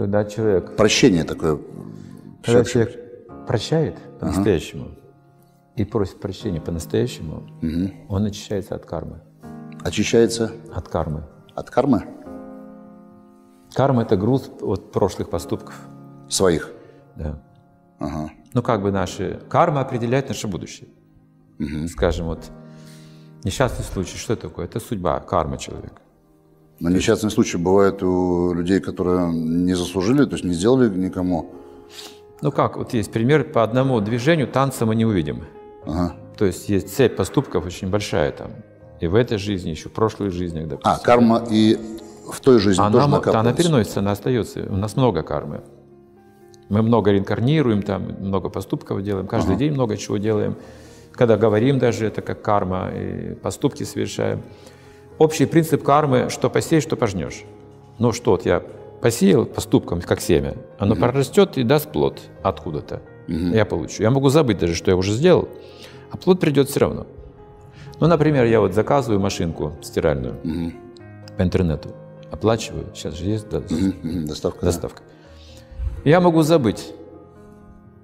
Когда 0.00 0.24
человек, 0.24 0.76
Прощение 0.76 1.24
такое. 1.24 1.58
когда 2.42 2.62
Всё- 2.64 2.72
человек 2.72 3.46
прощает 3.46 3.96
по-настоящему 4.18 4.92
и 5.76 5.84
просит 5.84 6.18
прощения 6.20 6.58
по-настоящему, 6.58 7.42
он 8.08 8.24
очищается 8.24 8.74
от 8.74 8.86
кармы. 8.86 9.20
Очищается 9.84 10.52
От 10.74 10.88
кармы. 10.88 11.24
от 11.54 11.68
кармы 11.68 12.04
Карма– 13.74 14.02
это 14.04 14.16
груз 14.16 14.50
от 14.62 14.90
прошлых 14.90 15.28
поступков. 15.28 15.74
своих. 16.30 16.70
Да. 17.16 17.42
Ага. 17.98 18.30
Ну, 18.54 18.62
как 18.62 18.80
бы 18.82 18.90
наши... 18.92 19.38
Карма 19.50 19.82
определяет 19.82 20.28
наше 20.28 20.48
будущее. 20.48 20.88
Скажем, 21.88 22.24
вот 22.26 22.50
несчастный 23.44 23.84
случай, 23.84 24.16
что 24.16 24.34
такое? 24.34 24.64
Это 24.64 24.80
судьба, 24.80 25.20
карма 25.20 25.58
человека. 25.58 26.00
Но 26.80 26.88
несчастные 26.88 27.30
случаи 27.30 27.58
бывают 27.58 28.02
у 28.02 28.54
людей, 28.54 28.80
которые 28.80 29.30
не 29.32 29.74
заслужили, 29.74 30.24
то 30.24 30.32
есть 30.32 30.44
не 30.44 30.54
сделали 30.54 30.88
никому. 30.88 31.52
Ну 32.40 32.50
как, 32.50 32.78
вот 32.78 32.94
есть 32.94 33.12
пример, 33.12 33.44
по 33.44 33.62
одному 33.62 34.00
движению 34.00 34.48
танца 34.48 34.86
мы 34.86 34.96
не 34.96 35.04
увидим. 35.04 35.44
Ага. 35.84 36.16
То 36.38 36.46
есть 36.46 36.70
есть 36.70 36.96
цепь 36.96 37.16
поступков 37.16 37.66
очень 37.66 37.88
большая 37.90 38.32
там. 38.32 38.52
И 38.98 39.06
в 39.06 39.14
этой 39.14 39.36
жизни, 39.36 39.70
еще 39.70 39.90
в 39.90 39.92
прошлых 39.92 40.32
жизнях, 40.32 40.68
допустим. 40.68 40.90
А, 40.90 40.98
карма 40.98 41.44
и 41.50 41.78
в 42.32 42.40
той 42.40 42.58
жизни 42.58 42.80
она, 42.80 42.90
тоже 42.90 43.02
да, 43.02 43.06
она 43.08 43.16
накапливается. 43.18 43.62
переносится, 43.62 44.00
она 44.00 44.12
остается. 44.12 44.66
У 44.70 44.76
нас 44.76 44.96
много 44.96 45.22
кармы. 45.22 45.60
Мы 46.70 46.82
много 46.82 47.10
реинкарнируем, 47.10 47.82
там, 47.82 48.14
много 48.20 48.48
поступков 48.48 49.02
делаем, 49.02 49.26
каждый 49.26 49.56
день 49.56 49.72
много 49.72 49.96
чего 49.96 50.16
делаем. 50.16 50.56
Когда 51.12 51.36
говорим 51.36 51.78
даже, 51.78 52.06
это 52.06 52.22
как 52.22 52.40
карма, 52.40 52.90
и 52.94 53.34
поступки 53.34 53.82
совершаем. 53.82 54.42
Общий 55.20 55.44
принцип 55.44 55.82
кармы, 55.82 56.28
что 56.30 56.48
посеешь, 56.48 56.82
что 56.82 56.96
пожнешь. 56.96 57.44
Ну 57.98 58.10
что, 58.12 58.30
вот 58.30 58.46
я 58.46 58.62
посеял 59.02 59.44
поступком, 59.44 60.00
как 60.00 60.18
семя, 60.22 60.54
оно 60.78 60.96
прорастет 60.96 61.58
и 61.58 61.62
даст 61.62 61.92
плод 61.92 62.20
откуда-то. 62.42 63.02
Я 63.28 63.66
получу. 63.66 64.02
Я 64.02 64.10
могу 64.10 64.30
забыть 64.30 64.58
даже, 64.58 64.74
что 64.74 64.90
я 64.90 64.96
уже 64.96 65.12
сделал, 65.12 65.48
а 66.10 66.16
плод 66.16 66.40
придет 66.40 66.70
все 66.70 66.80
равно. 66.80 67.06
Ну, 68.00 68.06
например, 68.06 68.46
я 68.46 68.60
вот 68.60 68.72
заказываю 68.72 69.20
машинку 69.20 69.72
стиральную 69.82 70.36
по 71.36 71.42
интернету, 71.42 71.90
оплачиваю, 72.32 72.86
сейчас 72.94 73.12
же 73.14 73.26
есть 73.26 73.46
да, 73.50 73.60
Мгм, 73.68 74.24
Доставка. 74.26 74.60
да. 74.60 74.66
доставка. 74.68 75.02
Я 76.02 76.20
могу 76.20 76.40
забыть, 76.40 76.94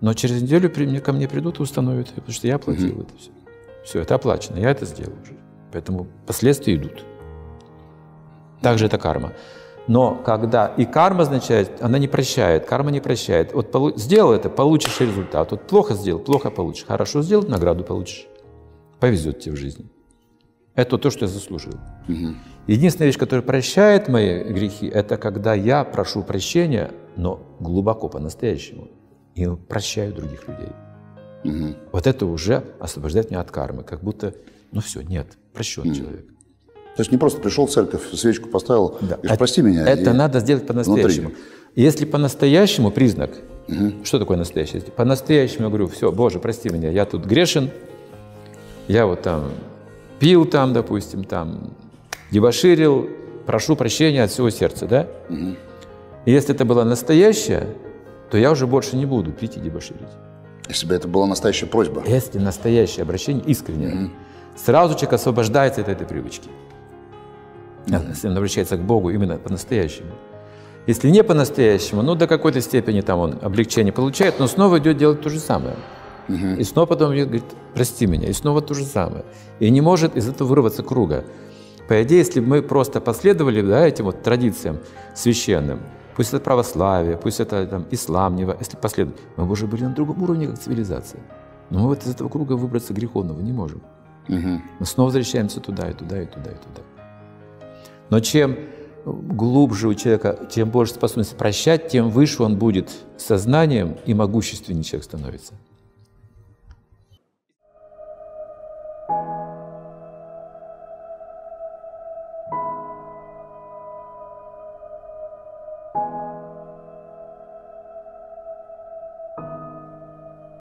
но 0.02 0.12
через 0.12 0.42
неделю 0.42 0.70
ко 1.00 1.12
мне 1.14 1.28
придут 1.28 1.60
и 1.60 1.62
установят, 1.62 2.08
потому 2.10 2.30
что 2.32 2.46
я 2.46 2.56
оплатил 2.56 3.00
это 3.00 3.16
все. 3.18 3.30
Все, 3.86 4.00
это 4.00 4.16
оплачено, 4.16 4.58
я 4.58 4.70
это 4.70 4.84
сделал 4.84 5.14
уже. 5.22 5.32
Поэтому 5.72 6.06
последствия 6.26 6.74
идут. 6.74 7.04
Также 8.62 8.86
это 8.86 8.98
карма. 8.98 9.32
Но 9.88 10.16
когда 10.16 10.66
и 10.66 10.84
карма 10.84 11.22
означает, 11.22 11.80
она 11.80 11.98
не 11.98 12.08
прощает, 12.08 12.66
карма 12.66 12.90
не 12.90 13.00
прощает. 13.00 13.52
Вот 13.52 13.70
полу- 13.70 13.96
сделал 13.96 14.32
это, 14.32 14.50
получишь 14.50 15.00
результат. 15.00 15.50
Вот 15.52 15.66
плохо 15.68 15.94
сделал, 15.94 16.20
плохо 16.20 16.50
получишь. 16.50 16.86
Хорошо 16.86 17.22
сделал, 17.22 17.46
награду 17.46 17.84
получишь. 17.84 18.26
Повезет 18.98 19.40
тебе 19.40 19.54
в 19.54 19.58
жизни. 19.58 19.86
Это 20.74 20.98
то, 20.98 21.10
что 21.10 21.24
я 21.24 21.28
заслужил. 21.28 21.74
Единственная 22.66 23.06
вещь, 23.06 23.18
которая 23.18 23.44
прощает 23.44 24.08
мои 24.08 24.42
грехи, 24.42 24.88
это 24.88 25.16
когда 25.16 25.54
я 25.54 25.84
прошу 25.84 26.22
прощения, 26.22 26.90
но 27.14 27.40
глубоко 27.60 28.08
по-настоящему, 28.08 28.88
и 29.36 29.46
прощаю 29.46 30.12
других 30.12 30.46
людей. 30.48 30.72
Вот 31.92 32.06
это 32.06 32.26
уже 32.26 32.64
освобождает 32.80 33.30
меня 33.30 33.40
от 33.40 33.50
кармы, 33.50 33.84
как 33.84 34.02
будто, 34.02 34.34
ну 34.72 34.80
все, 34.80 35.00
нет, 35.02 35.26
прощен 35.52 35.94
человек. 35.94 36.26
То 36.96 37.00
есть 37.02 37.12
не 37.12 37.18
просто 37.18 37.40
пришел 37.40 37.66
в 37.66 37.70
церковь, 37.70 38.02
свечку 38.14 38.48
поставил, 38.48 38.96
Да. 39.02 39.18
и 39.22 39.36
прости 39.36 39.60
меня. 39.62 39.86
Это 39.86 40.10
и- 40.10 40.14
надо 40.14 40.40
сделать 40.40 40.66
по-настоящему. 40.66 41.32
Если 41.74 42.04
по-настоящему 42.06 42.90
признак, 42.90 43.30
что 44.04 44.18
такое 44.18 44.36
настоящее? 44.38 44.80
По-настоящему 44.82 45.64
я 45.64 45.68
говорю, 45.68 45.88
все, 45.88 46.10
Боже, 46.10 46.38
прости 46.38 46.70
меня, 46.70 46.90
я 46.90 47.04
тут 47.04 47.26
грешен, 47.26 47.70
я 48.88 49.06
вот 49.06 49.22
там 49.22 49.50
пил 50.20 50.46
там, 50.46 50.72
допустим, 50.72 51.24
там 51.24 51.74
дебоширил, 52.30 53.08
прошу 53.46 53.76
прощения 53.76 54.22
от 54.22 54.30
всего 54.30 54.48
сердца, 54.50 54.86
да? 54.86 55.06
И 56.24 56.32
если 56.32 56.54
это 56.54 56.64
было 56.64 56.82
настоящее, 56.84 57.68
то 58.30 58.38
я 58.38 58.50
уже 58.50 58.66
больше 58.66 58.96
не 58.96 59.06
буду 59.06 59.32
пить 59.32 59.56
и 59.56 59.60
дебоширить. 59.60 60.00
Если 60.68 60.86
бы 60.86 60.94
это 60.94 61.06
была 61.06 61.26
настоящая 61.26 61.66
просьба. 61.66 62.02
Если 62.06 62.38
настоящее 62.38 63.02
обращение 63.02 63.44
искреннее, 63.44 64.10
сразу 64.56 64.94
человек 64.94 65.14
освобождается 65.14 65.80
от 65.80 65.88
этой 65.88 66.06
привычки. 66.06 66.48
Если 67.86 68.28
он 68.28 68.36
обращается 68.36 68.76
к 68.76 68.80
Богу 68.80 69.10
именно 69.10 69.36
по-настоящему. 69.38 70.12
Если 70.86 71.10
не 71.10 71.22
по-настоящему, 71.24 72.02
ну 72.02 72.14
до 72.14 72.26
какой-то 72.26 72.60
степени 72.60 73.00
там 73.00 73.18
он 73.18 73.38
облегчение 73.42 73.92
получает, 73.92 74.38
но 74.38 74.46
снова 74.46 74.78
идет 74.78 74.96
делать 74.96 75.20
то 75.20 75.30
же 75.30 75.38
самое. 75.38 75.76
И 76.28 76.64
снова 76.64 76.86
потом 76.86 77.14
идет, 77.14 77.28
говорит, 77.28 77.44
прости 77.74 78.06
меня, 78.06 78.28
и 78.28 78.32
снова 78.32 78.60
то 78.60 78.74
же 78.74 78.84
самое. 78.84 79.24
И 79.60 79.70
не 79.70 79.80
может 79.80 80.16
из 80.16 80.28
этого 80.28 80.48
вырваться 80.48 80.82
круга. 80.82 81.24
По 81.88 82.02
идее, 82.02 82.18
если 82.18 82.40
бы 82.40 82.46
мы 82.46 82.62
просто 82.62 83.00
последовали 83.00 83.62
да, 83.62 83.86
этим 83.86 84.06
вот 84.06 84.22
традициям 84.22 84.78
священным, 85.14 85.80
пусть 86.16 86.30
это 86.32 86.42
православие, 86.42 87.16
пусть 87.16 87.38
это 87.38 87.64
там, 87.66 87.86
ислам, 87.92 88.36
если 88.36 88.76
последовать, 88.76 89.20
мы 89.36 89.44
бы 89.44 89.52
уже 89.52 89.68
были 89.68 89.84
на 89.84 89.94
другом 89.94 90.20
уровне, 90.22 90.48
как 90.48 90.58
цивилизация. 90.58 91.20
Но 91.70 91.80
мы 91.80 91.88
вот 91.88 92.04
из 92.04 92.10
этого 92.10 92.28
круга 92.28 92.54
выбраться 92.54 92.92
греховного 92.92 93.40
не 93.40 93.52
можем. 93.52 93.82
Мы 94.28 94.86
снова 94.86 95.08
возвращаемся 95.08 95.60
туда, 95.60 95.90
и 95.90 95.94
туда, 95.94 96.22
и 96.22 96.26
туда, 96.26 96.50
и 96.50 96.54
туда. 96.54 96.82
Но 98.10 98.20
чем 98.20 98.56
глубже 99.04 99.88
у 99.88 99.94
человека, 99.94 100.38
тем 100.50 100.70
больше 100.70 100.94
способность 100.94 101.36
прощать, 101.36 101.88
тем 101.88 102.10
выше 102.10 102.42
он 102.42 102.56
будет 102.56 102.90
сознанием 103.16 103.96
и 104.04 104.14
могущественнее 104.14 104.84
человек 104.84 105.04
становится. 105.04 105.54